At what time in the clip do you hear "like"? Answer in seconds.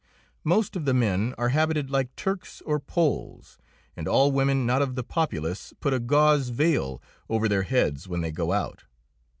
1.91-2.15